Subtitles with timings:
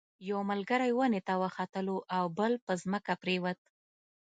[0.29, 3.59] یو ملګری ونې ته وختلو او بل په ځمکه پریوت.